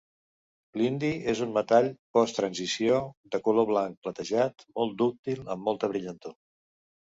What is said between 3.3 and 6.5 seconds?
de color blanc platejat, molt dúctil, amb molta brillantor.